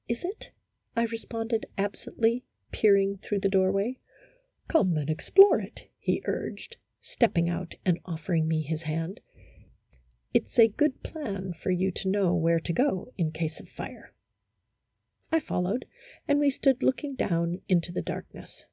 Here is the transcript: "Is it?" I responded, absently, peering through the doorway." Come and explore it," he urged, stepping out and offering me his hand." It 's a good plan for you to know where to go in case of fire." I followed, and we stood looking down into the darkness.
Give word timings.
"Is 0.08 0.24
it?" 0.24 0.50
I 0.96 1.04
responded, 1.04 1.66
absently, 1.78 2.42
peering 2.72 3.18
through 3.18 3.38
the 3.38 3.48
doorway." 3.48 4.00
Come 4.68 4.96
and 4.96 5.08
explore 5.08 5.60
it," 5.60 5.88
he 5.96 6.22
urged, 6.24 6.76
stepping 7.00 7.48
out 7.48 7.76
and 7.84 8.00
offering 8.04 8.48
me 8.48 8.62
his 8.62 8.82
hand." 8.82 9.20
It 10.34 10.48
's 10.48 10.58
a 10.58 10.66
good 10.66 11.04
plan 11.04 11.52
for 11.52 11.70
you 11.70 11.92
to 11.92 12.08
know 12.08 12.34
where 12.34 12.58
to 12.58 12.72
go 12.72 13.12
in 13.16 13.30
case 13.30 13.60
of 13.60 13.68
fire." 13.68 14.12
I 15.30 15.38
followed, 15.38 15.84
and 16.26 16.40
we 16.40 16.50
stood 16.50 16.82
looking 16.82 17.14
down 17.14 17.60
into 17.68 17.92
the 17.92 18.02
darkness. 18.02 18.64